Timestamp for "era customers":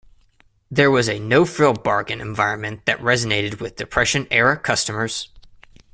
4.31-5.29